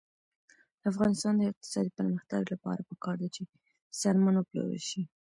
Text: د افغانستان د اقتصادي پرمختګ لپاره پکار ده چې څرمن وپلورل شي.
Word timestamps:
د 0.79 0.81
افغانستان 0.91 1.33
د 1.37 1.41
اقتصادي 1.51 1.91
پرمختګ 1.99 2.41
لپاره 2.53 2.81
پکار 2.89 3.15
ده 3.21 3.27
چې 3.35 3.41
څرمن 3.99 4.35
وپلورل 4.37 4.81
شي. 4.89 5.01